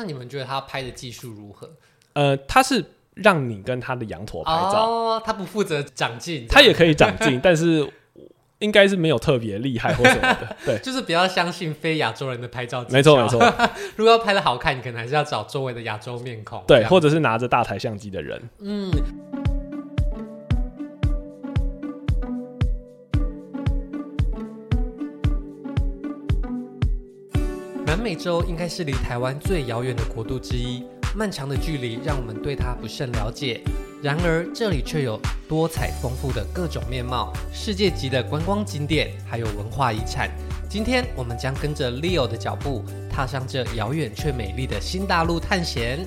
[0.00, 1.70] 那你们觉得他拍的技术如何？
[2.14, 2.82] 呃，他是
[3.16, 7.86] 让你跟他的羊驼拍照，哦，他不负责长进，他也可以长进， 但是
[8.60, 13.68] 应该是没有特别厉害或什么的， 对，就是比较相信非亚洲人的拍照技巧，没错没错。
[13.96, 18.90] 如果要拍的好看，你可能还是要找周围的亚洲面孔，对，或者是拿着大台相机的人，嗯。
[28.10, 30.84] 美洲应该是离台湾最遥远的国度之一，
[31.14, 33.60] 漫长的距离让我们对它不甚了解。
[34.02, 35.16] 然而，这里却有
[35.48, 40.28] 多彩丰富的各种面貌，世界级的观光景点，还有文化遗产。
[40.68, 46.04] 今天，我们将跟着 Leo 的脚步，踏上这遥远却美丽的新大陆探险。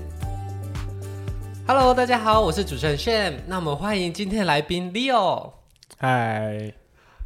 [1.65, 3.35] Hello，大家好，我是主持人 Sham，。
[3.47, 5.53] 那我们欢迎今天的来宾 Leo。
[5.97, 6.82] 嗨。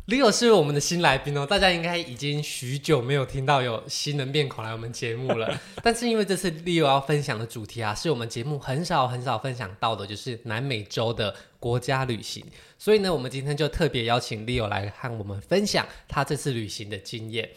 [0.07, 5.59] Leo 是我们的新来宾哦，大家应该已经许久没有听到有新人面孔来我们节目了。
[5.83, 12.41] 但是因为这次 Leo 要分享的主题啊，是我们节目很少很少分享到的，就是南美洲的国家旅行。
[12.79, 17.49] 所以呢，我们今天就特别邀请 Leo 来和我们分享他这次旅行的经验。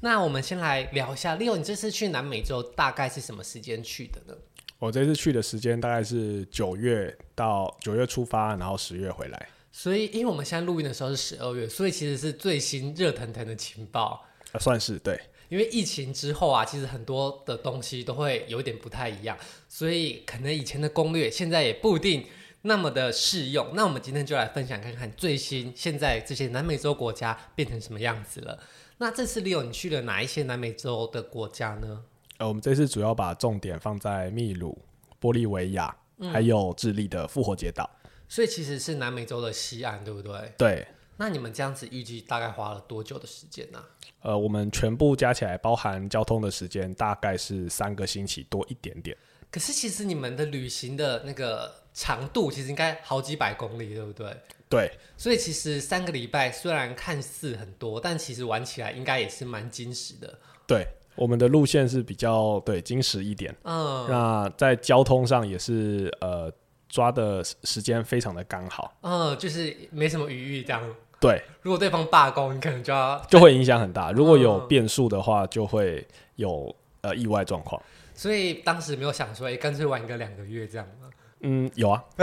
[0.00, 4.34] 那我们先来聊一下，Leo，你这次去南美洲大概是什么时间去的呢？
[4.78, 9.48] 我这次去的时间大概是九月到九月出发，然后十月回来。
[9.80, 15.16] 所以，因为我们现在录音的时候是十二月，所以其实是最新热腾腾的情报啊，算是对。
[15.48, 22.26] 因为疫情之后啊，其实很多的东西都会有点不太一样，所以可能以前的攻略现在也不一定
[22.62, 23.70] 那么的适用。
[23.72, 28.58] 那我们今天就来分享看看最新现在这些南美洲国家变成什么样子了。
[28.96, 32.02] 那这次 Leo 你去了哪一些南美洲的国家呢？
[32.38, 34.76] 呃，我们这次主要把重点放在秘鲁、
[35.20, 35.96] 玻利维亚，
[36.32, 37.88] 还有智利的复活节岛。
[38.28, 40.52] 所以其实是南美洲的西岸，对不对？
[40.58, 40.86] 对。
[41.20, 43.82] 那你们这样子预计大概花了多久的时间呢？
[44.22, 49.16] 呃，我们全部加起来，包含交通的时间，大概是三个星期多一点点。
[49.50, 54.36] 可是其实你们的旅行的那个长度，其实应该好几百公里，对不对？
[54.68, 54.92] 对。
[55.16, 60.38] 所以其实三个礼拜虽然看似很多，但其实玩起来应该也是蛮精实的。
[60.68, 60.86] 对，
[61.16, 63.52] 我们的路线是比较对精实一点。
[63.64, 64.06] 嗯。
[64.08, 66.52] 那在交通上也是呃。
[66.88, 70.82] 抓的时间非常的刚好，嗯，就是没什么余裕这样。
[71.20, 74.12] 对，如果对方罢工，你可能就要就会影响很大。
[74.12, 76.06] 如果有变数的话，就会
[76.36, 77.80] 有呃意外状况。
[78.14, 81.08] 所以当时没有想说，哎，干脆玩个两个月这样吗？
[81.40, 82.02] 嗯，有啊。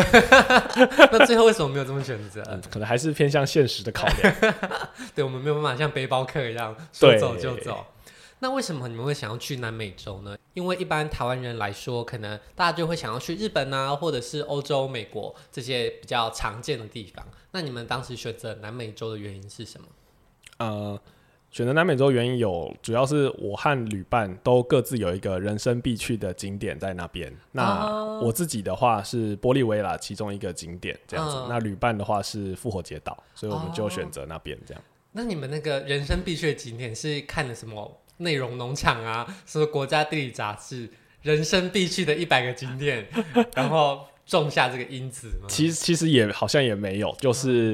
[1.12, 2.42] 那最后为什么没有这么选择？
[2.50, 4.36] 嗯，可能还是偏向现实的考量。
[5.14, 7.86] 对，我们没有办法像背包客一样说走就走。
[8.40, 10.38] 那为什么你们会想要去南美洲呢？
[10.54, 17.26] 因为一般台湾人来说，可能大家就会想要去日本啊，或者是欧洲、美国这些比较常见的地方。
[17.52, 19.88] 那你们当时选择南美洲的原因是什么？
[20.58, 21.00] 呃，
[21.50, 27.34] 选择南美洲原因有，主要是我和旅伴都各自有一个人生必去的景点在那边。
[27.54, 34.86] 那我自己的话是玻利维亚其中一个景点这样子，呃、那旅伴的话是复活节岛，所以我们就选择那边这样、哦。
[35.14, 38.02] 那你们那个人生必去的景点是看了什么？
[38.18, 40.90] 内容农场啊，什么国家地理杂志，
[41.22, 43.08] 人生必去的一百个景点，
[43.54, 45.48] 然后种下这个因子吗？
[45.50, 47.74] 其实其实也好像也没有，就是、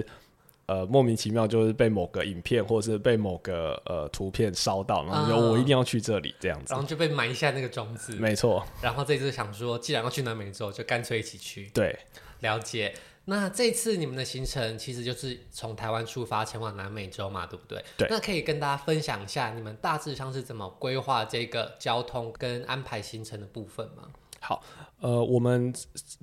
[0.66, 8.16] 嗯、呃莫名其妙就是被某个影片或者是被某个呃图片烧到，然后就我一定要去这里这样子，然后就被埋下那个种子。
[8.16, 8.66] 没错。
[8.82, 11.70] 然后这次想说，既然要去南美洲，就干脆一起去。
[11.74, 11.98] 对，
[12.40, 12.94] 了解。
[13.26, 17.84] 那这次你们的行程其实就是从台湾出发前往南美洲嘛，对不对？
[17.98, 18.08] 对。
[18.10, 24.08] 那可以跟大家分享一下你们大致上是怎么规划这个交通跟安排行程的部分吗？
[24.40, 24.64] 好，
[25.00, 25.74] 呃，我们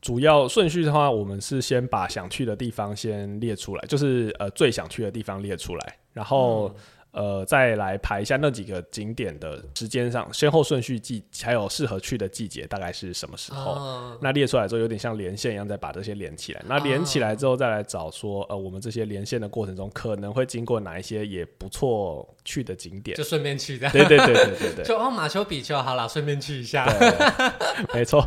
[0.03, 6.69] 主要顺序的话，我们是先把想去的地方先列出来，就是呃最想去的地方列出来，然后。
[6.69, 6.75] 嗯
[7.11, 13.73] 呃，再来排一下那几个景点的时间上先后顺序季，还有适合去的季节大概是什么时候？
[13.73, 16.63] 哦、那列出来之后有点像连线一样，再把这些连起来。
[16.69, 23.93] 那连起来之后再来找说，呃，我们这些连线的过程中可能会经过哪一些也不错去的景点，就顺便去这样。
[23.93, 24.85] 对对对对对对，对。
[24.87, 26.87] 就哦，马丘比丘好了，顺便去一下。
[26.87, 28.25] 对，没错。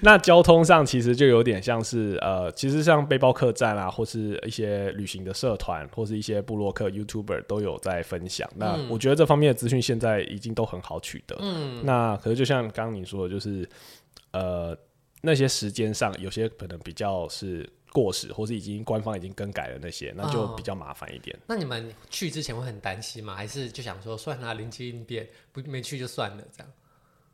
[0.00, 8.01] 那交通上其实就有点像是呃，其实像背包客栈啊，或是一些旅行的社团，或是一些部落客 YouTuber 都有在。
[8.02, 11.36] 分享，那我觉得这方面的资讯现在已经都很好取得。
[11.40, 13.68] 嗯，那可是就像刚刚你说的，就是
[14.32, 14.76] 呃
[15.20, 21.36] 那些时间上有些可能比较是过时，或是已经官方已经更改了那些，那就比较麻烦一点。
[21.36, 21.40] 哦。
[21.46, 23.34] 那你们去之前会很担心吗？
[23.34, 26.72] 还是就想说算了，临机应变，不没去就算了这样？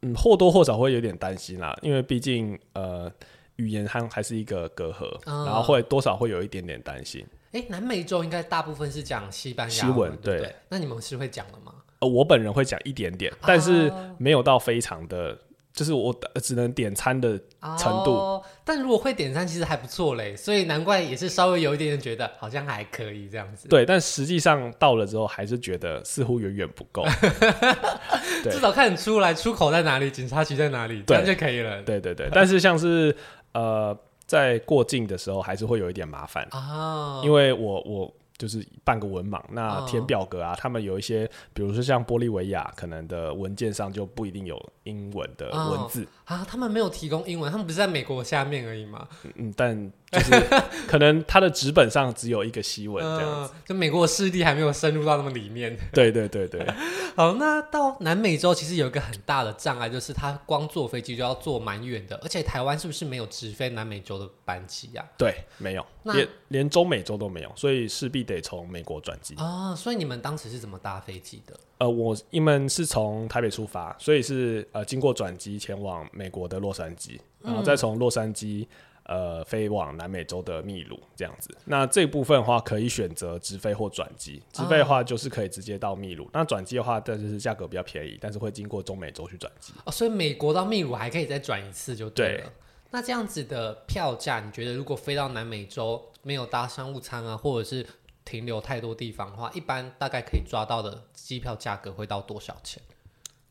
[0.02, 3.12] 嗯，或多或少会有点担心啦，因为毕竟呃
[3.58, 7.24] 语言还还是一个隔阂，哦，然后会多少会有一点点担心。
[7.52, 10.54] 哎，南美洲应该大部分是讲西班牙文，对？
[10.68, 11.72] 那你们是会讲的吗？
[12.00, 15.36] 呃，我本人会讲一点点，但是没有到非常的
[15.72, 17.38] 就是我只能点餐的
[17.78, 18.12] 程度。
[18.12, 23.66] 哦，但如果会点餐，其实还不错嘞，所以难怪也是稍微有一点点觉得好像还可以这样子。
[23.68, 27.04] 对，但实际上到了之后，还是觉得似乎远远不够。
[28.44, 31.82] 至少看得出来出口在哪里，警察局在哪里，这样就可以了。
[31.82, 33.14] 对对对，但是像是
[33.52, 33.96] 呃，
[34.26, 38.14] 在过境的时候，还是会有一点麻烦啊，因为我我。
[38.38, 46.46] 就是半个文盲，那填表格啊，哦、他们有一些，比如说像玻利维亚，可能的文件上就不一定有英文的文字、哦、啊。
[46.48, 49.08] 他们没有提供英文，他们不是在美国下面而已吗？
[49.34, 50.48] 嗯，但就是
[50.86, 55.76] 可能他的纸本上只有一个西文这样子，嗯、就美国势力还没有深入到那么里面。
[55.92, 56.64] 对对对对。
[57.16, 65.18] 好，那到南美洲其实有一个很大的障碍，就是他光坐飞机就要坐蛮远的，而且台湾是不是没有直飞南美洲的班机呀、啊？
[65.18, 68.27] 对，没有，连连中美洲都没有，所以势必。
[68.28, 71.58] 得从美国转机啊，所以你们当时是怎么搭飞机的？
[71.78, 78.66] 呃，我你们是从台北出发，所以是呃经过转机前往美国的洛杉矶，然后再从洛杉矶
[79.04, 81.56] 呃飞往南美洲的秘鲁这样子。
[81.64, 89.72] 那这部分的话可以选择直飞或转机，直飞的话就是可以直接到秘鲁，那转机的话，但是价格比较便宜，但是会经过中美洲去转机。
[89.84, 92.42] 哦，所以美国到秘鲁还可以再转一次就对了。
[92.42, 92.52] 对
[92.90, 97.86] 那这样子的票价，你觉得如果飞到南美洲没有搭商务舱啊，或者是
[98.28, 102.82] 停留太多地方的话，一般大概可以抓到的机票价格会到多少钱？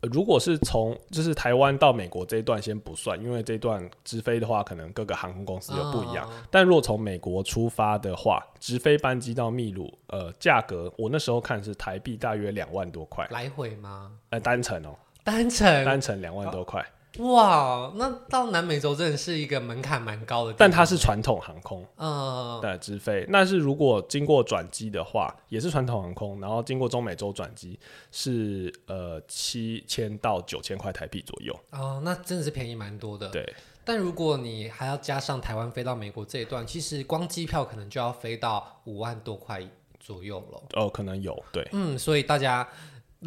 [0.01, 6.29] 呃，如果是从就是台湾到美国这一段先不算，因为这段直飞的话，可能各个航空公司又不一样。
[6.29, 13.27] 哦、但如果从美国出发的话，直飞班机到秘鲁，呃，价格我那时候看是台币大约两万多块。
[13.31, 14.11] 来回吗？
[14.29, 16.85] 呃，单程哦，单程，单程两万多块。
[17.19, 23.25] 哇，那到南美洲真的是一个门槛蛮高的，但它是传统航空，嗯，的直飞。
[23.29, 27.79] 那是如果经过转机的话，也是传统航空，然后经过中美洲转机
[28.11, 31.57] 是呃七千到九千块台币左右。
[31.71, 33.29] 哦，那真的是便宜蛮多的。
[33.29, 39.61] 对，但如果你还要加上台湾飞到美国这一段，其实光机票可能就要飞到五万多块
[39.99, 40.61] 左右了。
[40.73, 42.67] 哦，可能有，对，嗯，所以大家。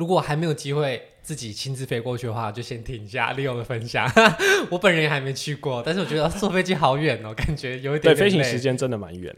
[0.01, 4.11] 如果还没有机会自己亲自飞过去的话，就先听一下 Leo 的分享。
[4.71, 8.17] 我本人也还没去过，但是我觉得坐飞机好远哦，感觉有一点，点。
[8.17, 9.37] 对，飞行时间真的蛮远。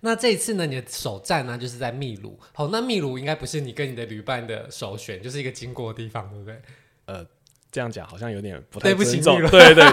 [0.00, 2.40] 那这一次呢，你的首站呢就是在秘鲁。
[2.54, 6.58] 好，那秘鲁应该不是你跟你的旅伴的首选，就是一个经过的地方，对不对？
[7.04, 7.26] 呃，
[7.70, 9.48] 这样讲好像有点不太对不起，秘鲁。
[9.50, 9.84] 对，对对。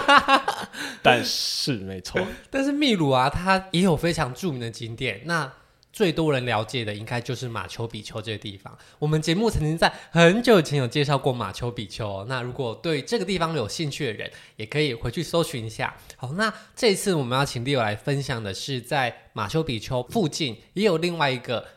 [1.03, 5.21] 但是没错， 但是秘鲁啊，它也有非常著名的景点。
[5.25, 5.51] 那
[5.91, 8.77] 最多人了解的应该就是马丘比丘这个地方。
[8.99, 12.25] 我们节目曾经在很久以前有介绍过马丘比丘哦。
[12.29, 15.95] 那如果对这个地方有兴趣的人，也可以回去搜寻一下。
[16.15, 21.67] 好，那这一次我们要请 Leo 来分享的是，在马丘比丘附近也有另外一个，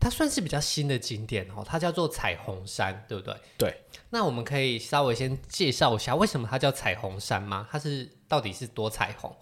[0.00, 3.36] 它算是比较新的景点哦，它叫做彩虹山，对不对？
[3.58, 3.76] 对。
[4.10, 7.68] 那我们可以稍微先介绍一下，为什么它叫彩虹山吗？
[7.70, 9.34] 它是到底是多彩虹？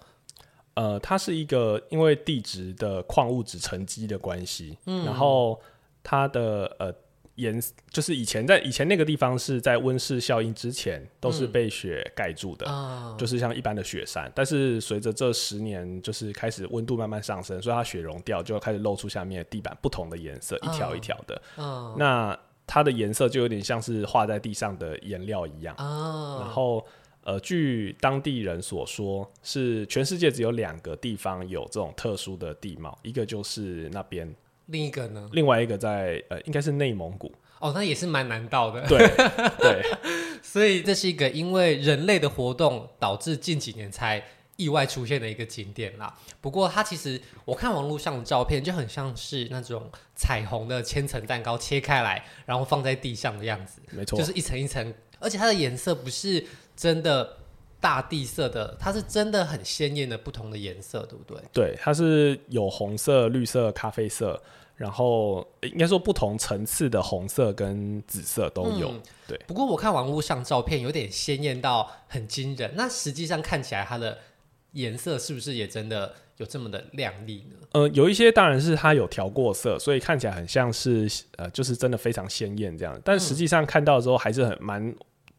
[0.75, 5.61] 呃，它是一个因为地质的矿物质沉积的关系，嗯，然后
[6.03, 6.93] 它的呃
[7.35, 14.31] 颜就是以前在以前那个地方是在温室效应之前都是被雪盖住的，嗯，就是像一般的雪山。
[14.35, 26.83] 但是随着这十年就是开始温度慢慢上升，所以它雪融掉，就开始露出下面的地板不同的颜色，一条一条的，嗯，那它的颜色就有点像是画在地上的颜料一样，嗯，然后。
[27.25, 34.35] 呃，据当地人所说，是全世界只有两个地方有这种特殊的地貌，一个就是那边，
[34.67, 35.29] 另一个呢？
[35.33, 37.33] 另外一个在呃，应该是内蒙古。
[37.61, 38.85] 哦，那也是蛮难到的。
[38.89, 38.99] 对
[39.61, 39.83] 对，
[40.43, 44.21] 所以这是一个因为人类的活动导致近几年才
[44.57, 46.13] 意外出现的一个景点啦。
[46.41, 53.81] 不过它其实我看网络上的照片就很像是那种彩虹的千层蛋糕切开来，然后放在地上的样子。
[53.93, 56.45] 没错，就是一层一层，而且它的颜色不是。
[56.83, 57.37] 真的
[57.79, 61.41] 大地色的，它是真的很鲜艳的不同的颜色，对不对？
[61.53, 64.43] 对，它是有红色、绿色、咖啡色，
[64.75, 68.91] 然后应该说不同层次的红色跟紫色都有。
[68.91, 74.19] 嗯、对，不过我看网络上照片有点鲜艳到很惊人，那实际上看起来它的
[74.73, 77.57] 颜色是不是也真的有这么的亮丽呢？
[77.75, 83.01] 呃，有一些当然是它有调过色，所以看起来很像是呃，就是真的非常鲜艳这样。
[83.05, 84.93] 但实际上看到的时候还是很蛮。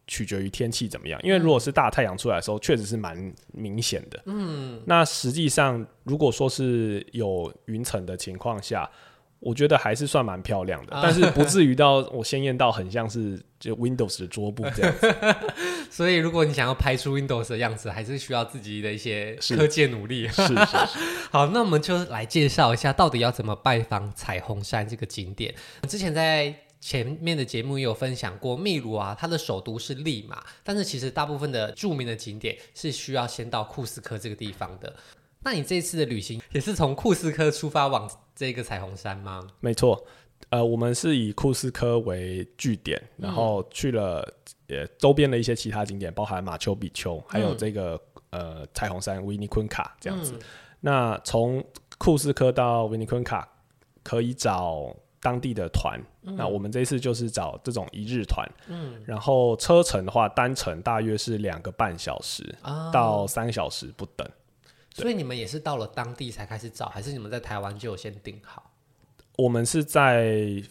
[0.06, 4.22] 取决于天气怎么样，因为如果是大太阳出来的时候，确实是蛮明显的。
[4.26, 8.88] 嗯，那实际上如果说是有云层的情况下，
[9.40, 15.14] 我觉得还是算蛮漂亮的，啊、但是不至于到我鲜艳到很像是就 Windows 的桌布这样子。
[15.90, 20.26] 所以如果你想要拍出 Windows 的样子，还是需要自己的一些科技努力。
[20.28, 20.98] 是是，是是。
[21.30, 25.54] 好，那我们就来介绍一下到底要怎么拜访彩虹山这个景点。
[25.86, 34.94] 之前在前面的节目也有分享过，秘鲁啊，它的首都是利马，但是其实大部分的著名的景点是需要先到库斯科这个地方的。
[35.40, 39.48] 那你这次的旅行也是从库斯科出发往这个彩虹山吗？
[39.60, 40.04] 没错，
[40.50, 44.20] 呃，我们是以库斯科为据点，然后去了
[44.68, 47.98] 呃周边的一些其他景点，包含马丘比丘，还有这个、
[48.28, 50.34] 嗯、呃彩虹山维尼昆卡这样子。
[50.34, 50.40] 嗯、
[50.80, 51.64] 那从
[51.96, 53.48] 库斯科到维尼昆卡
[54.02, 64.28] 可以找当地的团，嗯、那我们这次就是找这种一日团，嗯，然后车程的话，单程大约是两个半小时、哦、到三个小时不等。
[64.92, 68.70] 所以你们也是到了当地才开始找，还是你们在台湾就有先订好？
[69.38, 70.62] 我们是在。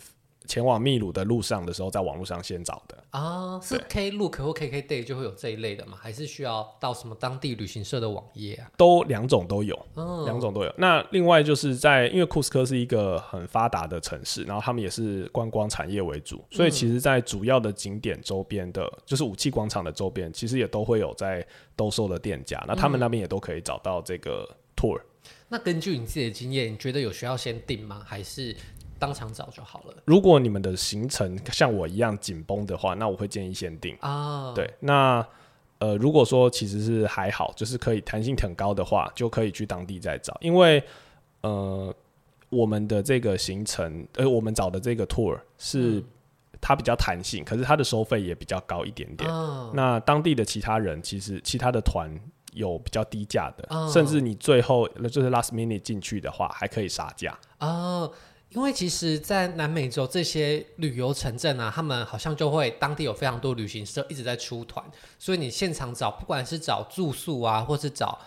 [0.48, 5.98] 前往秘鲁的路上的时候，在网络上先找的啊，是 Klook 或 KKday 就会有这一类的吗？
[6.02, 8.72] 还是需要到什么当地旅行社的网页啊？
[8.78, 10.74] 都两种都有，两、哦、种都有。
[10.78, 21.46] 那另外就是在，因为库斯科是一个很发达的城市，然后他们也是观光产业为主，所以其实，在主要的景点周边的，嗯、就是武器广场的周边，其实也都会有在
[21.76, 22.64] 兜售的店家。
[22.68, 25.00] 那他们那边也都可以找到这个 tour。
[25.00, 28.02] 嗯、那根据你自己的经验，你觉得有需要先订吗？
[28.06, 28.56] 还是？
[29.06, 29.94] 当场找就好了。
[30.06, 34.48] 如果你们的行程像我一样紧绷的话，那我会建议先订啊。
[34.48, 34.56] Oh.
[34.56, 35.26] 对，那
[35.80, 40.38] 呃，如果说其实是还好，就是可以弹性很高的话，就可以去当地再找。
[40.40, 40.82] 因为
[41.42, 41.94] 呃，
[42.50, 46.02] 我们的这个行程，呃，我们找的这个 tour 是
[46.62, 49.30] 它比较弹性，嗯、可是它的收费也比较高一点点。
[49.30, 49.74] Oh.
[49.74, 52.10] 那当地的其他人其实其他的团
[52.54, 53.92] 有比较低价的，oh.
[53.92, 58.10] 甚至你最后就是 last minute 进去的话，还可以杀价啊。
[58.54, 58.58] Oh.
[58.58, 64.86] 因为其实，在南美洲这些旅游城镇啊，他们好像就会当地有非常多旅行社一直在出团，
[65.18, 68.20] 所以你现场找，不管是找住宿啊，或是找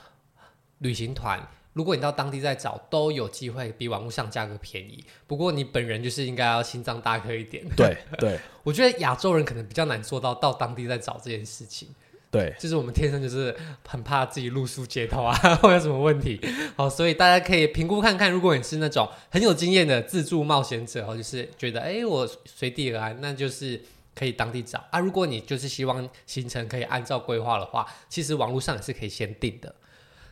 [0.78, 1.40] 旅行团，
[1.72, 5.04] 如果你到当地再找，都有机会比网络上价格便宜。
[5.26, 7.64] 不过你本人就是应该要心脏大颗一点。
[7.76, 11.88] 对对，我觉得亚洲人可能比较难做到到当地再找这件事情。
[12.36, 13.54] 对，就是我们天生就是
[13.86, 16.40] 很怕自己露宿街头啊， 或有什么问题。
[16.76, 23.80] 好，所以大家可以评估看看，如果你是那种很有经验的自助冒险者，或就是觉得哎、我随地而安，那就是
[24.14, 24.98] 可以当地找啊。
[24.98, 29.74] 如果你就是希望行程可以按照规划的话，其实网络上也是可以先订的。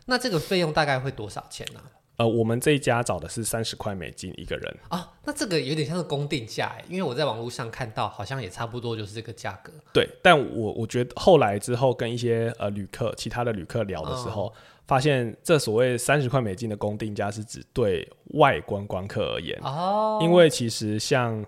[0.07, 1.81] 那这个费用大概会多少钱呢、
[2.17, 9.73] 呃，我们这一家找的是三十块美金一个人啊，那这个有点像是公定价哎，因为我在网络上看到，好像也差不多就是这个价格。
[9.93, 21.45] 对，但我我觉得后来之后跟一些呃旅客、其他的旅客聊的时候，嗯、发现这所谓三十块美金的公定价是指对外观光客而言哦，因为其实像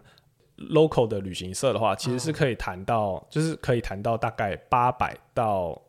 [0.58, 5.80] local 的旅行社的话，其实是可以谈到，哦、就是可以谈到大概八百到。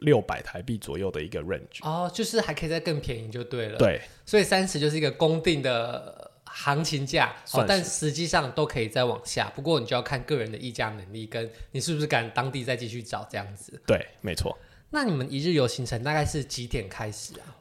[0.00, 3.78] 六百台币左右的一个 range 哦，就是还可以再更便宜就对了。
[3.78, 9.50] 对，所以三十就是一个公定的行情价，哦，但实际上都可以再往下。
[9.54, 13.80] 不过你就要看个人的议价能力，跟你是不是敢当地再继续找这样子。
[13.86, 14.56] 对，没错。
[14.90, 17.56] 那你们一日游行程大概是几点开始啊？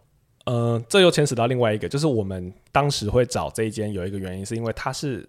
[0.45, 5.27] 呃，这又牵扯到另外一个，就是我们当时会找这一间有一个原因，是因为它是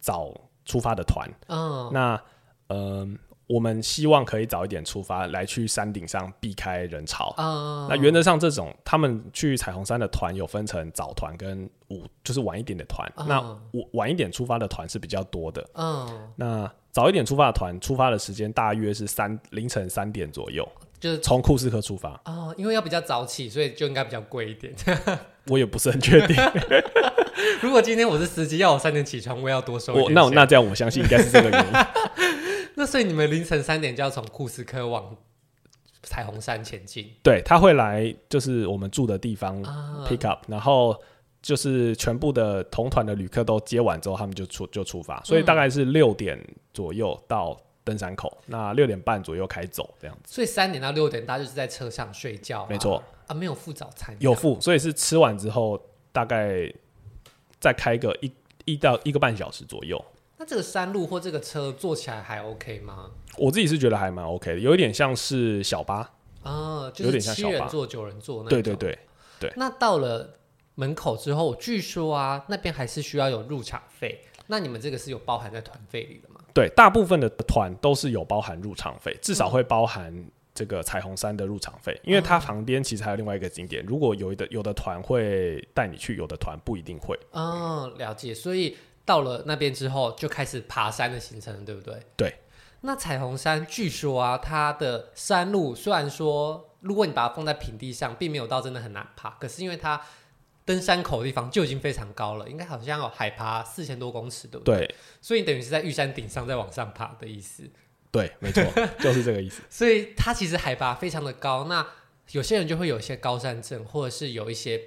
[0.00, 0.34] 早
[0.64, 1.30] 出发的团。
[1.48, 2.20] 嗯，那
[2.68, 3.12] 嗯。
[3.12, 7.32] 呃我们希望可以早一点出发，来去山顶上避开人潮。
[7.36, 13.08] Uh, 那原则上，这种他们去彩虹山的团有分成早团跟午，就是晚一点的团。
[13.16, 13.58] Uh, 那晚
[13.92, 15.64] 晚一点出发的团是比较多的。
[15.74, 22.20] 嗯，uh, 那早一点出发的团，出发的时间大约是三凌晨三点左右，就是从库斯科出发。
[22.24, 24.74] 哦，uh, 因为要比较早起，所以就应该比较贵一点。
[25.46, 26.34] 我也不是很确定。
[27.62, 30.14] 如果今天我是司机，要我三点起床，我也要多收一点。
[30.14, 31.72] 那那这样，我相信应该是这个原因。
[32.86, 35.16] 那所以你们凌晨三点就要从库斯科往
[36.04, 37.10] 彩虹山前进？
[37.20, 39.60] 对，他会来就是我们住的地方
[40.06, 40.96] pick up，、啊、然后
[41.42, 46.40] 就是全部的同团的旅客都接完之后，他们就出就出发，所以大概是六点
[46.72, 50.32] 左右到登山口，嗯、那六点半左右开走这样子。
[50.32, 52.64] 所以三点到六点，大家就是在车上睡觉？
[52.70, 54.14] 没错啊，没有付早餐？
[54.20, 55.76] 有付，所以是吃完之后
[56.12, 56.72] 大概
[57.58, 58.30] 再开个一
[58.64, 60.00] 一到一个半小时左右。
[60.46, 63.10] 那这个山路或这个车坐起来还 OK 吗？
[63.36, 66.08] 我自己是觉得还蛮 OK 的，有一点像是小巴
[66.44, 68.62] 啊，就是七人座、九人座那种。
[68.62, 68.96] 对对对
[69.40, 69.52] 对。
[69.56, 70.38] 那到了
[70.76, 74.20] 门口之后，据说啊，那边还是需要有入场费。
[74.46, 76.40] 那你们这个是有包含在团费里的吗？
[76.54, 80.24] 对，大部分的团都是有包含入场费，至少会包含
[80.54, 83.84] 这个彩虹山的入场费，嗯、因为它旁边其实还有另外一个景点。
[83.84, 87.18] 如果有的有的团会带你去，有的团不一定会。
[87.32, 88.32] 哦，了解。
[88.32, 88.76] 所以。
[89.06, 91.98] 到了那边之后，就开始爬山的行程，对不对？
[92.16, 92.34] 对。
[92.82, 100.00] 那彩虹山据说啊，它的山路虽然说，如果你把它放在平地上，并没有到真的很难爬，可是因为它
[100.64, 104.78] 登山口的地方就已经非常高了，应该好像有海拔四千多公尺，对不对？
[104.78, 107.64] 对，所以你等于是在玉山顶上再往上爬的意思。
[108.10, 108.62] 对，没错，
[109.00, 109.62] 就是这个意思。
[109.70, 111.86] 所以它其实海拔非常的高，那
[112.32, 114.80] 有些人就会有一些高山症，或者是有一些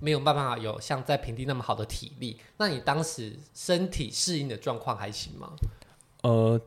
[0.00, 2.38] 没有办法有像在平地那么好的体力。
[2.56, 5.52] 那你当时身体适应的状况还行吗？
[6.22, 6.60] 呃。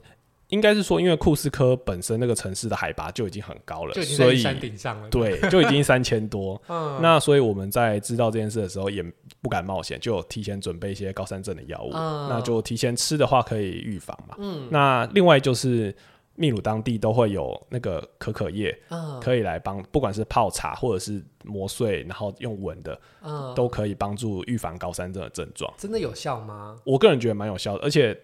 [0.52, 6.62] 应该是说，因为库斯科本身那个城市的海拔就已经很高了，所以山顶上了，对，就已经三千多。
[6.68, 9.02] 嗯， 那所以我们在知道这件事的时候，也
[9.42, 11.92] 不敢冒险，就有提前准备一些高山症的药物。
[11.94, 14.36] 嗯，那就提前吃的话可以预防嘛。
[14.40, 15.96] 嗯，那另外就是
[16.36, 25.74] 秘鲁当地都会有那个可可叶，嗯，可以来帮，不管是泡茶或者是磨碎，然后用闻的，嗯，都可以帮助预防高山症的症状。
[25.78, 26.78] 真的有效吗？
[26.86, 28.20] 我个人觉得蛮有效的，而且。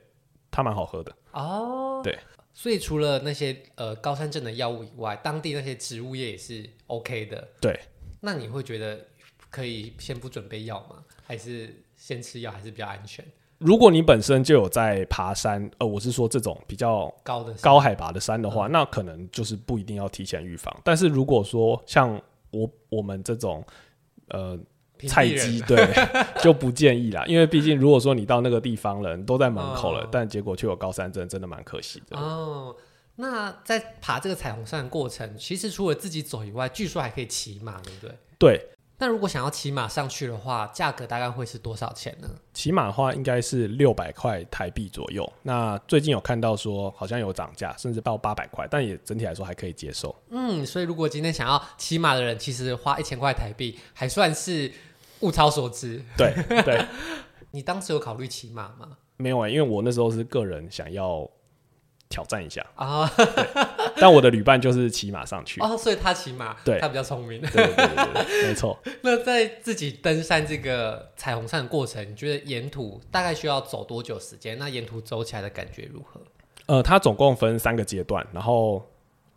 [0.50, 2.18] 它蛮好喝的哦，对，
[2.54, 7.48] 所以除了那些呃高山症的药物以外，当地那些植物叶也是 OK 的。
[7.62, 7.78] 对，
[8.22, 9.06] 那你会觉得
[9.52, 11.04] 可以先不准备药吗？
[11.24, 13.24] 还是先吃药还是比较安全？
[13.60, 20.76] 如果你本身就有在爬山，呃，我是说这种比较高的高海拔的山的话，嗯，那可能就是不一定要提前预防。
[20.84, 22.22] 但是如果说像
[22.52, 23.64] 我我们这种
[24.30, 24.58] 呃。
[25.08, 25.78] 菜鸡对
[26.42, 32.18] 就不建议啦，因为毕竟如果说你到那个地方了，人都在门口了，哦、但结果却有高山症，真的蛮可惜的。
[32.18, 32.76] 哦，
[33.18, 38.16] 那在爬这个彩虹山的过程，其实除了自己走以外，据说还可以骑马，对不对？
[38.40, 38.70] 对。
[39.00, 42.28] 那如果想要骑马上去的话，价格大概会是多少钱呢？
[42.54, 45.32] 骑马的话，应该是六百块台币左右。
[45.44, 50.16] 那最近有看到说，好像有涨价，甚至到八百块，但也整体来说还可以接受。
[50.30, 54.72] 嗯，所以如果今天想要骑马的人，其实花一千块台币还算是。
[55.22, 56.32] 物超所值，对
[56.64, 56.86] 对。
[57.50, 58.98] 你当时有考虑骑马吗？
[59.16, 61.28] 没有啊、欸，因为我那时候是个人想要
[62.10, 63.10] 挑战一下啊。
[64.00, 67.42] 但我的旅伴就是骑马上去哦，所以他骑马，对，他比较聪明。
[67.42, 68.78] 对对对，对没错。
[69.02, 74.58] 那在自己登山这个彩虹山的过程，你觉得沿途大概需要走多久时间？
[74.60, 76.22] 那沿途走起来的感觉如何？
[76.68, 78.86] 呃，它总共分三个阶段，然后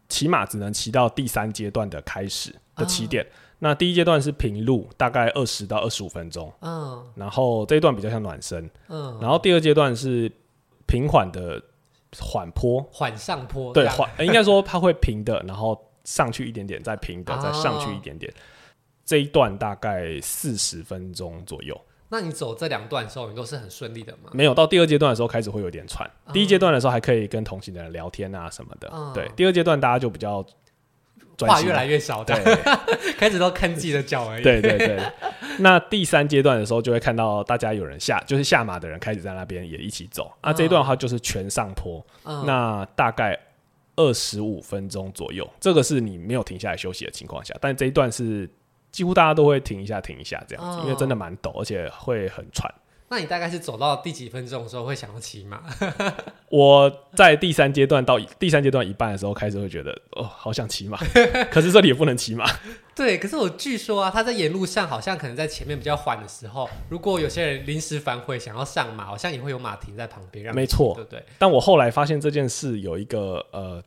[0.09, 3.25] 骑马只能骑到第三阶段的开始的起点。
[3.25, 6.51] 啊那第一阶段是平路，大概二十到二十五分钟。
[6.63, 8.71] 嗯，然后这一段比较像暖身。
[8.89, 10.33] 嗯，然后第二阶段是
[10.87, 11.63] 平缓的
[12.19, 13.73] 缓坡，缓上坡。
[13.73, 18.33] 对，缓、呃、应该说它会平的，然后上去一点点，再平的，再上去一点点。
[18.33, 18.35] 哦、
[19.05, 21.81] 这一段大概四十分钟左右。
[22.09, 24.31] 那你走这两段的时候，你都是很顺利的吗？
[24.33, 26.11] 没有，到第二阶段的时候开始会有点喘。
[26.27, 28.91] 嗯、第一阶段的时候还可以跟同行的人聊天啊什么的。
[28.93, 30.45] 嗯、对，第二阶段大家就比较。
[31.47, 32.37] 话越来越少，对，
[33.19, 34.43] 开始都看自己的脚而已。
[34.43, 34.99] 对对对，
[35.59, 40.31] 那第三阶段的时候，就会看到大家有人下，就是下马的人开始在那边也一起走。
[40.43, 43.39] 那、嗯啊、这一段的话就是全上坡，嗯、那大概
[43.97, 48.49] 二十五分钟左右，这个是你没有停下来休息的情况下，但这一段是
[48.91, 52.73] 几乎大家都会停一下停一下这样子，嗯、因为真的蛮陡，而且会很喘。
[53.13, 55.61] 那你大概是走到第几分钟的时候会想要骑马？
[56.49, 60.97] 我在第三阶段到第三阶段一半的时候开始会觉得哦，好想骑马，
[61.51, 62.49] 可是这里也不能骑马。
[62.95, 70.55] 对，可是我据说啊，他在沿路上好像可能在前面比较缓的时候，如果有些人临时反悔想要上马，好像也会有马停在旁边让。
[70.55, 71.25] 没错，对不对？
[71.37, 73.83] 但我后来发现这件事有一个呃，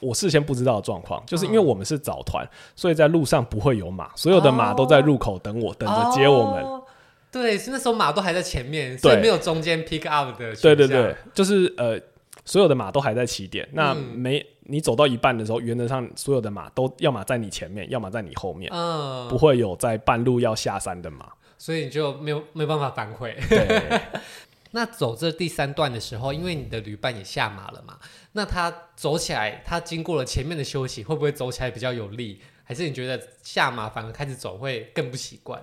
[0.00, 6.64] 我事先不知道的状况，就是因为我们是早团，嗯、所以在路上不会有马，所有的马都在入口等我，哦、等着接我们。
[6.64, 6.82] 哦
[7.30, 10.54] 对，是那时候马都还在前面，所以没有中间 pick up 的。
[10.56, 12.00] 对对对，就是呃，
[12.44, 13.68] 所有的马都还在起点。
[13.72, 21.26] 那没你走到一半的时候，原则上所有的马都要么在你前面，要么在你后面，嗯，不会有在半路要下山的马，
[21.58, 23.36] 所以你就没有没有办法反悔。
[23.48, 23.82] 对。
[24.70, 27.98] 那走这第三段的时候，因为你的旅伴也下马了嘛，
[28.32, 32.38] 那他走起来，他经过了前面的休息，会不会走起来比较有力？
[32.64, 35.58] 还是你觉得下马反而开始走会更不习惯？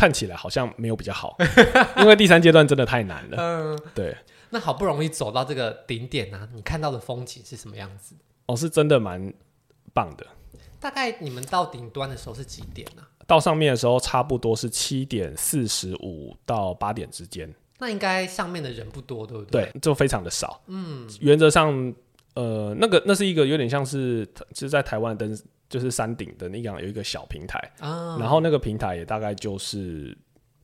[0.00, 1.36] 看起来好像没有比较好，
[2.00, 3.36] 因为第三阶段真的太难了。
[3.38, 4.16] 嗯，对。
[4.48, 8.14] 那好不容易走到这个顶点啊，你看到的风景是什么样子？
[8.46, 9.30] 哦，是真的蛮
[9.92, 10.26] 棒的。
[10.80, 13.02] 大概你们到顶端的时候是几点呢？
[13.26, 17.54] 到上面的时候差不多是七点四十五到八点之间。
[17.78, 19.70] 那应该上面的人不多，对不对？
[19.70, 20.62] 对，就非常的少。
[20.66, 21.94] 嗯，原则上，
[22.32, 25.38] 呃，那个那是一个有点像是，其实，在台湾登。
[25.70, 30.18] 就是山顶的那样有一个小平台，啊、然后那个平台也大概就是，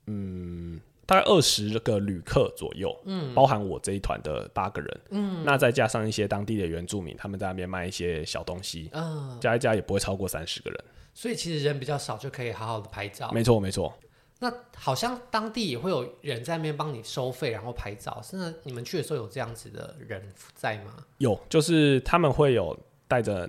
[0.09, 13.97] 嗯，大概二十个旅客左右，嗯，包含我这一团的八个人，嗯，那再加上一些当地的原住民，他们在那边卖一些小东西，啊，加一加也不会超过三十个人，所以其实人比较少就可以好好的拍照，没错没错。
[14.40, 20.21] 那好像当地也会有人在那边帮你收费，然后拍照，甚至你们去的时候有这样子的人
[20.57, 20.97] 在吗？
[21.19, 23.49] 有，就是他们会有带着。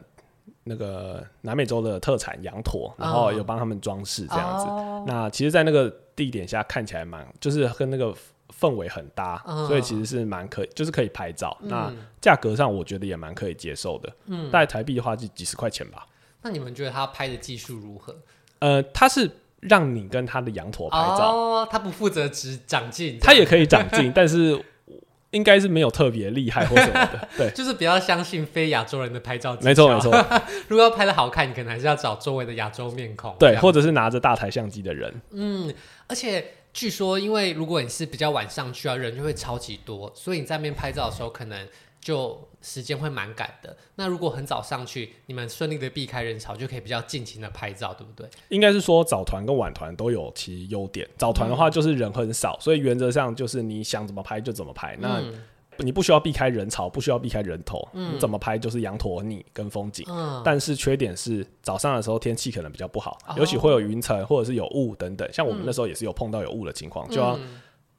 [0.68, 4.66] 那个南美洲的特产羊驼，然后有帮他们装饰这样子。
[4.66, 8.14] 哦、那其实，在那个地点下看起来蛮，就是跟那个
[8.60, 11.58] 氛围很搭，哦、所以其实是蛮可以，就是可以拍照。
[11.62, 14.14] 嗯、那价格上，我觉得也蛮可以接受的。
[14.26, 16.06] 嗯，大概台币的话就几十块钱吧。
[16.42, 18.16] 那你们觉得他拍的技术如何？
[18.60, 19.30] 呃，他是
[19.62, 24.64] 让你跟他的羊驼拍照，哦，他不负责只长进，他也可以长进， 但是。
[25.32, 29.66] 应该是没有特别厉害或什么的， 对，就是比较相信非亚洲人的拍照技巧。
[29.66, 30.12] 没错没错，
[30.70, 35.14] 如果要拍的好看，你可能还是要找周围的亚洲面孔，对，或者是拿着大台相机的人。
[35.32, 35.74] 嗯，
[36.08, 41.68] 而且据说，因为如果你是比较晚上去啊，人就会超级多，所以你在那边拍照的时候可能。
[42.00, 43.76] 就时间会蛮赶的。
[43.96, 48.28] 那如果很早上去，你们顺利的避开人潮，就可以比较尽情的拍照，对不对？
[48.50, 51.08] 应该是说早团跟晚团都有其优点。
[51.18, 54.98] 早团的话就是人很少，嗯、所以原则上就是你想怎么拍就怎么拍。
[55.00, 55.22] 那
[55.80, 60.04] 你不需要避开人潮，不需要避开人头，嗯、你怎么拍就是羊驼、你跟风景。
[60.10, 65.32] 嗯、但是缺点是早上的时候天气可能比较不好，哦、尤其会有云层或者是有雾等等。
[65.32, 67.38] 像我们那时候也是有碰到有雾的情况，嗯、就要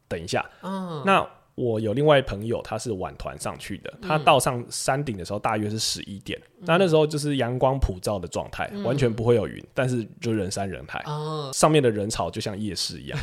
[0.09, 0.45] 等一下。
[0.63, 1.25] 嗯、那
[1.59, 3.93] 我有另外一朋友，他是晚团上去的。
[4.01, 6.41] 他到上山顶的时候，大约是十一点。
[6.61, 13.19] 那、嗯、那时候就是阳光普照的状态，嗯、完全不会有云，但是就人山人海，哦、上面的人潮就像夜市一样。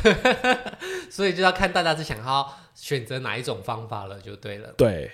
[1.10, 4.74] 所以就要看大家是想要选择哪一种方法了，就对了。
[4.76, 5.10] 对，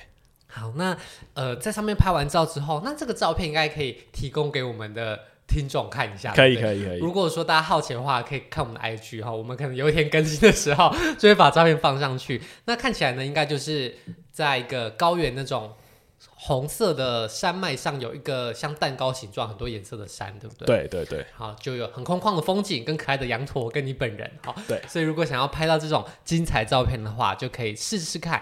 [0.49, 0.97] 好，那
[1.35, 5.21] 呃，在上面拍完照之后，那这个照片应该可以提供给我们的。
[5.53, 6.99] 听众看一下，可以可以可以。
[6.99, 12.41] 如果说大家好奇的话，可以看我们的 IG 哈，我们可能有一天更新的时候 就会把照片放上去。
[12.65, 13.95] 那看起来呢，应该就是
[14.31, 15.75] 在一个高原那种
[16.35, 20.89] 红色的山脉上，有一个像蛋糕形状、很多颜色的山，对不对？
[20.89, 21.27] 对对对。
[21.37, 24.31] 好，就有很空旷的风景，跟可爱的羊驼，跟你本人。
[24.45, 24.81] 好，对。
[24.89, 28.41] 所以如果想要拍到这种精彩照片的话，就可以试试看。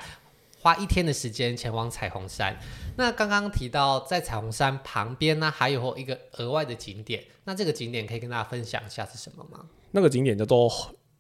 [0.62, 2.54] 花一天的时间前往彩虹山。
[3.00, 7.24] 那刚刚提到在彩虹山旁边呢，还有一个额外的景点。
[7.44, 9.64] 那这个景点可以跟大家分享一下是什么吗？
[9.92, 10.70] 那个景点叫做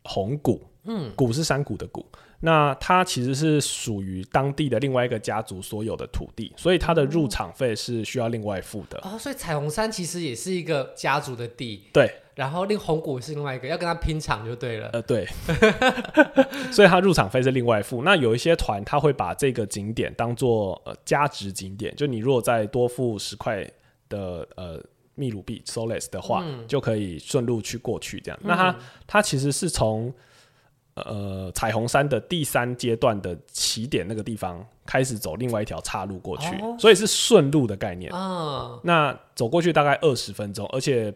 [0.04, 2.04] 红谷，嗯，谷是山谷的谷。
[2.40, 8.98] 那它其实是属于当地的另外一个家族所有的土地，所以它的入场费是需要另外付的。
[9.02, 11.88] 哦，所以彩虹山其实也是一个家族的地。
[11.94, 12.14] 对。
[12.40, 14.88] 然后另红谷是另外一个，要跟他拼场就对了。
[14.94, 15.28] 呃，对，
[16.72, 18.02] 所以他入场费是另外付。
[18.02, 23.62] 那有一些团他会把这个景点当做呃加值景点，就你如果再多付十块
[24.08, 24.82] 的呃
[25.14, 28.40] 秘鲁币 Soles 的话，嗯、就可以顺路去过去这样。
[28.42, 28.76] 嗯、那他
[29.06, 30.10] 他其实是从
[30.94, 38.10] 呃彩虹山的第三阶段的起点那个地方开始走另外一条岔路过去，哦、所以是顺路的概念。
[38.14, 41.14] 哦、那走过去大概二十分钟，而且。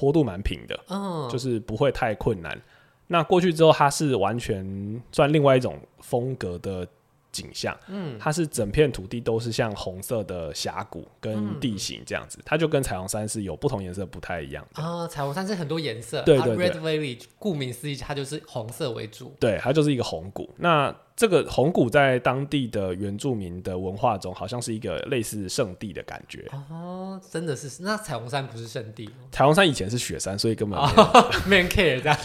[0.00, 2.58] 坡度蛮平的，嗯，就是不会太困难。
[3.06, 6.88] 那过去之后，它是完全算另外一种风格的
[7.32, 15.08] 景象，嗯，它是整片土地都是像红色的峡谷跟地形这样子，嗯、它就跟彩虹山是有不同颜色不太一样啊、呃。
[15.08, 20.52] 彩虹山是很多颜色，对对对，Red Valley 顾名思义，它就是红色为主，对，它就是一个红谷。
[20.56, 27.82] 那这个红谷在当地的原住民的文化中，好像是一个类似圣地的感觉哦，真的是。
[27.82, 29.08] 那彩虹山不是圣地？
[29.30, 32.18] 彩虹山以前是雪山，所以根本没，哦、 没人 care 这样。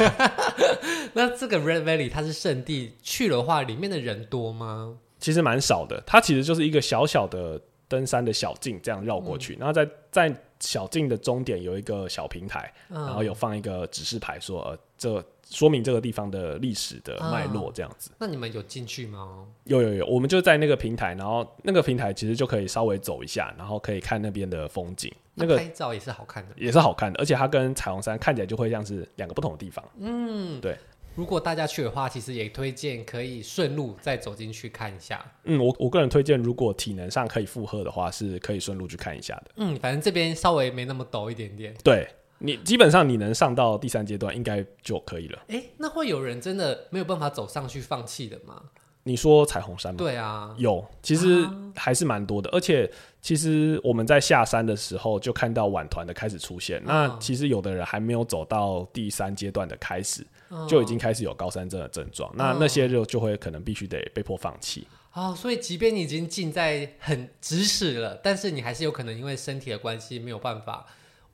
[1.15, 4.97] 那这个 Red Valley 它是圣地，去的话里面的人多吗？
[5.19, 15.23] 其实蛮少的，它其实就是一个小小的登山的小径，这样绕过去，嗯、然后在在小径的终点有一个小平台，嗯、然后有放一个指示牌说，这。
[15.47, 18.10] 说明这个地方的历史的脉络，这样子。
[18.13, 19.45] 啊，那你们有进去吗？
[19.65, 25.13] 有有有，我们就在那个平台，然后那个平台其实就可以稍微走一下，然后可以看那边的风景。
[25.36, 29.86] 那个拍照也是好看的，也是好看的，而且它跟彩虹山看起来就会像是两个不同的地方。
[29.99, 30.75] 嗯，对。
[31.15, 35.25] 如果大家去的话，其实也推荐可以顺路再走进去看一下。
[35.45, 39.51] 嗯，我我个人推荐，如果体能上可以负荷的话，是可以顺路去看一下的。
[39.56, 41.73] 嗯，反正这边稍微没那么陡一点点。
[41.84, 42.08] 对。
[42.38, 45.39] 你基本上你能上到第三阶段应该就可以了。
[45.47, 48.62] 哎、欸，那会有人真的没有办法走上去放弃的吗？
[49.04, 49.97] 你说彩虹山吗？
[49.97, 52.49] 对啊，有，其实还是蛮多的。
[52.49, 56.78] 啊、而且其实我们在下山的时候就看到晚团的开始出现。
[56.80, 60.28] 啊、那其实有的人还没有走到第三阶段的开始，啊、
[60.67, 62.29] 就已经开始有高山症的症状。
[62.31, 64.88] 啊、那那些就就会可能必须得被迫放弃。
[65.13, 70.86] 哦，所以即便你已经近在很咫尺了，但是你还是有可能因为身体的关系没有办法。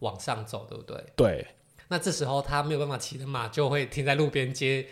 [0.01, 1.05] 往上走，对不对？
[1.15, 1.47] 对。
[1.87, 4.87] 那这时候他没有办法骑的马，就会停在路边接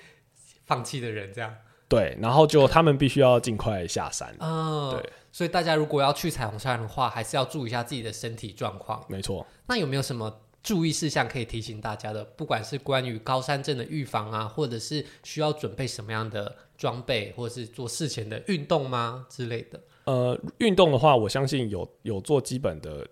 [0.67, 1.51] 放弃的人，这样。
[1.87, 4.35] 对，然后就他们必须要尽快下山。
[4.39, 5.09] 嗯，对。
[5.31, 9.03] 所以大家如果要去彩虹山的话，还是要注意一下自己的身体状况。
[9.09, 9.43] 没错。
[9.65, 12.23] 那有没有什么注意事项可以提醒大家的？
[12.23, 19.79] 不管是关于高山症的预防啊，或者是需要准备什么样的装备，或者是做事前的运动吗之类的？
[20.05, 23.07] 呃，运动的话，我相信有有做基本的。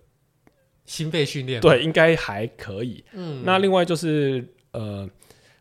[0.85, 3.03] 心肺训练，对，应该还可以。
[3.11, 5.05] 嗯，那另外就是呃，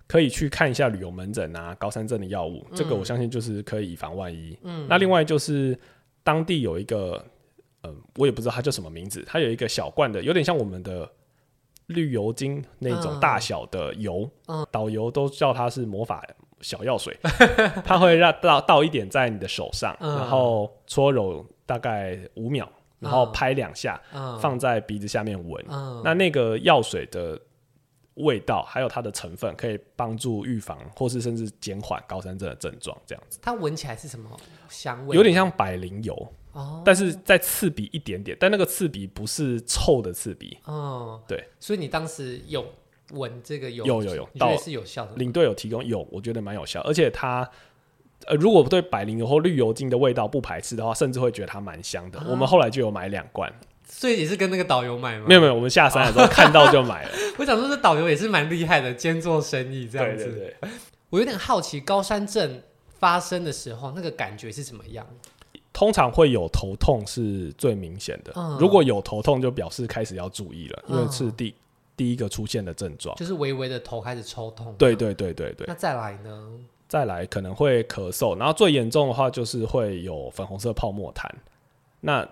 [0.07, 4.57] 可以去看一下旅游门诊啊，高山症的药物，嗯，这个我相信就是可以以防万一。
[4.63, 5.77] 嗯，那另外就是
[6.23, 7.21] 当地有一个，
[7.83, 11.11] 嗯、呃，我也不知道它叫什么名字，它有一个小罐的，有点像我们的
[11.87, 16.25] 绿油精那种大小的油，嗯，导游都叫它是魔法
[16.61, 17.17] 小药水，
[17.85, 22.69] 它会让倒倒一点在你的手上，嗯，然后搓揉大概五秒。
[22.99, 27.39] 然后拍两下，嗯，放在鼻子下面闻，嗯，那那个药水的
[28.15, 32.97] 味道还有它的成分，可以帮助预防或是甚至减缓高山症的症状。
[33.05, 34.31] 这样子，它闻起来是什么
[34.71, 35.15] 香味？
[35.15, 36.17] 有点像百灵油，
[36.57, 40.59] 哦，但是再刺鼻一点点，但那个刺鼻不是臭的刺鼻。
[40.65, 42.65] 哦，对，所以你当时有
[43.13, 43.85] 闻这个有？
[43.85, 45.15] 有有有，到是有效的。
[45.17, 47.49] 领队有提供有，我觉得蛮有效，而且它。
[48.27, 52.19] 呃，如果对百灵油或绿油精的味道不排斥的话，甚至会觉得它蛮香的。
[52.19, 53.53] 啊、我们后来就有买两罐，
[53.87, 55.27] 所以也是跟那个导游买吗？
[55.29, 57.11] 没有没有，我们下山的时候看到就买了。
[57.37, 60.25] 我想说，这导游也是蛮厉害的，兼做生意这样子。
[60.25, 60.71] 对对对，
[61.11, 62.63] 我有点好奇，高山症
[62.99, 65.07] 发生的时候，那个感觉是怎么样？
[65.77, 68.57] 通常会有头痛是最明显的、嗯。
[68.59, 71.55] 如果有头痛，就表示开始要注意了，因为是第、嗯、
[71.99, 74.75] 第一个出现的症状，就是微微的头开始抽痛。
[74.79, 75.67] 对对对对对。
[75.69, 76.49] 那再来呢？
[76.89, 81.29] 再来可能会咳嗽，然后最严重的话就是会有粉红色泡沫痰，
[82.01, 82.27] 那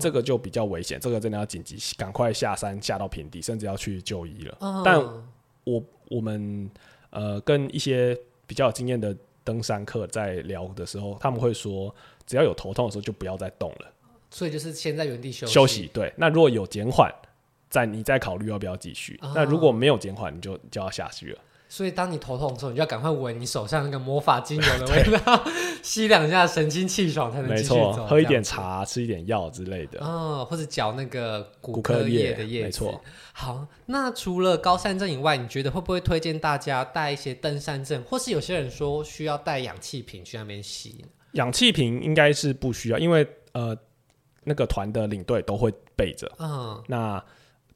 [0.00, 4.56] 这个就比较危险，哦，这个真的要紧急赶快下山下到平地，甚至要去就医了。
[4.58, 5.00] 哦，但
[5.62, 5.80] 我
[6.10, 6.68] 我们
[7.10, 11.94] 呃跟一些比较有经验的登山客在聊的时候，他们会说，
[12.28, 13.90] 只要有头痛的时候就不要再动了，
[14.30, 15.52] 所以就是先在原地休息。
[15.52, 15.90] 休息。
[15.92, 17.10] 对，那如果有减缓，
[17.70, 19.32] 再你再考虑要不要继续，哦。
[19.34, 21.38] 那如果没有减缓，你就就要下去了。
[21.70, 25.44] 所以，当你头痛的时候，你就要赶快闻你手上那个魔法精油的味道，
[25.82, 28.06] 吸两下，神清气爽，才能继续走。
[28.06, 30.02] 喝一点茶，吃一点药之类的。
[30.02, 32.64] 哦，或者嚼那个骨科叶的叶子。
[32.64, 33.00] 没错。
[33.34, 41.04] 好，那除了高山症以外，你觉得会不会推荐大家带一些登山证，或是有些人说需要带氧气瓶去那边吸？
[41.32, 43.76] 氧气瓶应该是不需要，因为呃，
[44.44, 46.30] 那个团的领队都会备着。
[46.38, 46.82] 嗯。
[46.86, 47.24] 那。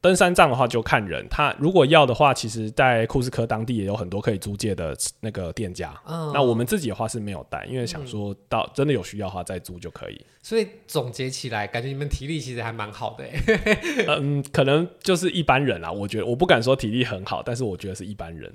[0.03, 5.97] 登山杖的话就看人，他如果要的话，其实在库斯科当地也有很多可以租借的那个店家。
[6.05, 10.25] 嗯，那我们自己的话是没有带，因为想说到真的有需要的话再租就可以。
[10.41, 13.23] 所以总结起来，感觉你们体力其实还蛮好的。
[14.19, 18.53] 嗯，可能就是一般人啦，我觉得我不敢说体力很好，但是我觉得是一般人。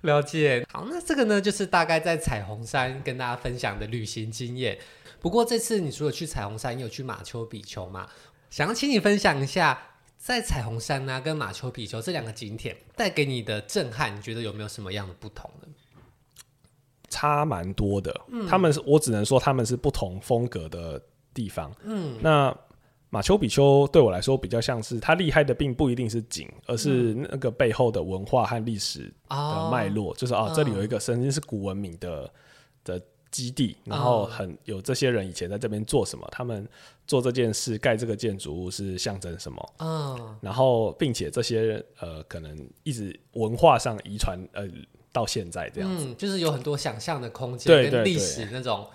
[0.00, 0.66] 了解。
[0.72, 4.78] 好，那这个呢，就是大概在彩虹山跟大家分享的旅行经验。
[5.20, 8.08] 不过这次你除了去彩虹山，你有去马丘比丘吗？
[8.48, 9.78] 想要请你分享一下。
[10.26, 15.68] 在彩虹山啊，跟马丘比丘这两个景点带给你的震撼，你觉得有没有什么样的不同呢？
[17.08, 21.00] 差蛮多的，嗯，他们是我只能说他们是不同风格的
[21.32, 21.72] 地方。
[21.84, 22.52] 嗯，那
[23.08, 32.28] 马丘比丘对我来说比较像是它厉害的，并不一定是景，而是那个背后的文化和历史的脉络，哦，就是啊，这里有一个曾经是古文明的
[32.82, 33.00] 的。
[33.36, 36.26] 基地，然后很有这些人以前在这边做什么？
[36.32, 36.66] 他们
[37.06, 39.74] 做这件事，盖这个建筑物是象征什么？
[39.80, 44.66] 嗯，然后并且这些呃，可能一直文化上遗传呃
[45.12, 48.88] 到现在这样子，嗯，就是有很多想象的空间，跟历史那种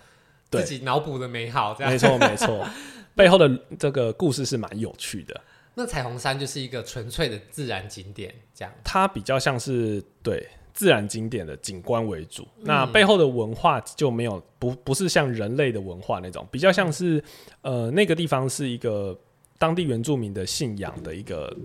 [0.50, 2.68] 自己脑补的美好，这样没错没错，
[3.14, 5.40] 背后的这个故事是蛮有趣的。
[5.76, 10.50] 那彩虹山就是一个纯粹的自然景点，这样它比较像是对。
[10.74, 17.24] 自然景点的景观为主，那背后的文化就没有不不是像人类的文化那种，比较像是
[17.62, 19.18] 呃那个地方是一个
[19.58, 21.56] 当地原住民的信仰的一个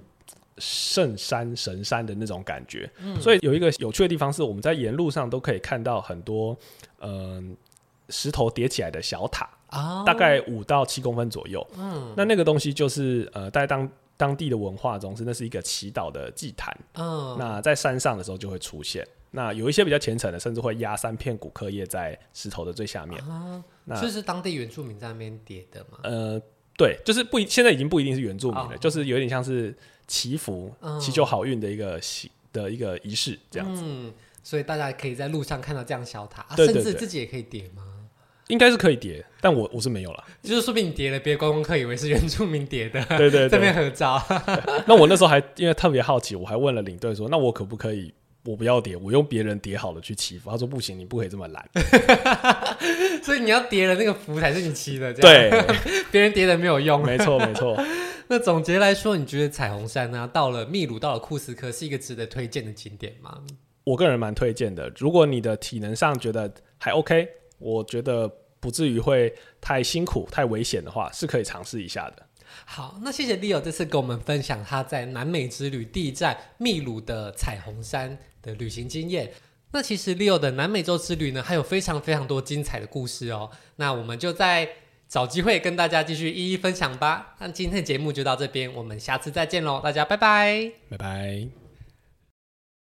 [0.58, 2.90] 圣山神山的那种感觉。
[2.98, 6.56] 嗯，所以有一个有趣的地方是，我们在沿路上都可以看到很多
[7.00, 7.56] 嗯、呃、
[8.10, 11.66] 石头叠起来的小塔啊，大概五到七公分左右。
[11.78, 13.88] 嗯，那那个东西就是呃在当。
[14.16, 19.06] 当地的文化中是那是一个祈祷的祭坛，嗯，那在山上的时候就会出现。
[19.32, 23.22] 那有一些比较虔诚的，甚至会压三片骨科叶在石头的最下面。
[23.24, 25.98] 啊，那这是当地原住民在那边叠的吗？
[26.04, 26.40] 呃，
[26.78, 29.76] 对，就是不现在已经不一定是原住民了，哦，就是有点像是
[30.06, 33.82] 祈福、嗯、祈求好运的一个习的一个仪式这样子。
[33.84, 37.82] 嗯，所以大家可以在路上看到这样小塔，甚至自己也可以叠吗？
[38.48, 40.24] 应该是可以叠，但我我是没有了。
[40.42, 43.04] 就是说不定你叠了，别的观光客以为是原住民叠的。
[43.06, 44.22] 对 对对，这边合照。
[44.86, 51.68] 那我那时候还因为特别好奇，我还问了领队说：“那我可不可以，我不要叠，我用别人叠好了去祈福？”他说：“不行，你不可以这么懒。
[53.22, 55.50] ”所以你要叠了那个福才是你祈的，这样。
[55.50, 55.76] 对，
[56.12, 57.02] 别人叠的没有用。
[57.02, 57.76] 没错没错。
[58.28, 63.40] 那总结来说，你觉得彩虹山呢、啊，到了秘鲁，到了库斯科，是一个值得推荐的景点吗？
[63.82, 64.92] 我个人蛮推荐的。
[64.96, 67.28] 如果你的体能上觉得还 OK。
[67.58, 72.26] 我觉得不至于会太辛苦、太危险的话，是可以尝试一下的。
[72.64, 79.32] 好，那谢谢 Leo 这次跟我们分享他在南美之旅第一站秘鲁的彩虹山的旅行经验。
[79.72, 83.50] 那其实 Leo 的南美洲之旅呢，还有非常非常多精彩的故事哦。
[83.76, 84.68] 那我们就再
[85.08, 87.34] 找机会跟大家继续一一分享吧。
[87.40, 91.65] 那今天的节目就到这边，我们下次再见喽，大家拜拜，拜拜。